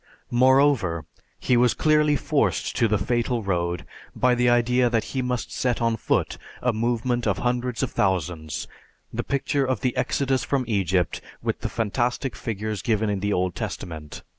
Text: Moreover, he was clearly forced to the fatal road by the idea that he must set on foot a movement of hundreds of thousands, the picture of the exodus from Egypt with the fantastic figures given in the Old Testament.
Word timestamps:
Moreover, 0.31 1.05
he 1.39 1.55
was 1.55 1.75
clearly 1.75 2.15
forced 2.15 2.75
to 2.77 2.87
the 2.87 2.97
fatal 2.97 3.43
road 3.43 3.85
by 4.15 4.33
the 4.33 4.49
idea 4.49 4.89
that 4.89 5.03
he 5.13 5.21
must 5.21 5.51
set 5.53 5.79
on 5.79 5.95
foot 5.95 6.39
a 6.59 6.73
movement 6.73 7.27
of 7.27 7.37
hundreds 7.37 7.83
of 7.83 7.91
thousands, 7.91 8.67
the 9.13 9.23
picture 9.23 9.63
of 9.63 9.81
the 9.81 9.95
exodus 9.95 10.43
from 10.43 10.65
Egypt 10.67 11.21
with 11.43 11.59
the 11.59 11.69
fantastic 11.69 12.35
figures 12.35 12.81
given 12.81 13.11
in 13.11 13.19
the 13.19 13.31
Old 13.31 13.53
Testament. 13.53 14.23